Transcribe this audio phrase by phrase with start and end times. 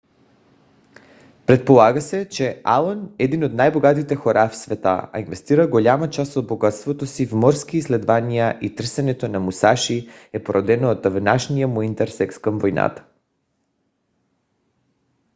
[1.47, 6.47] предполага се че алън един от най-богатите хора в света е инвестирал голяма част от
[6.47, 12.37] богатството си в морски изследвания и търсенето на мусаши е породено от отдавнашния му интерес
[12.39, 13.03] към войната